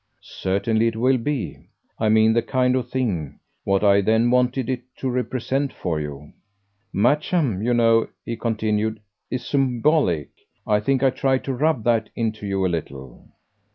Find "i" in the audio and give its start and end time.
1.99-2.09, 3.83-4.01, 10.65-10.79, 11.03-11.11